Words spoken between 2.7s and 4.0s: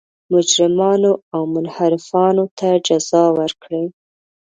جزا ورکړي.